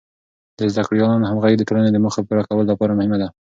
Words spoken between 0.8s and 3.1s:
کړیالانو همغږي د ټولنې د موخو د پوره کولو لپاره